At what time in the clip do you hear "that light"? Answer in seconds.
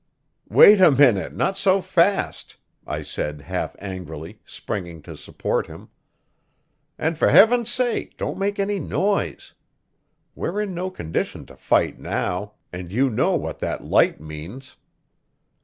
13.59-14.19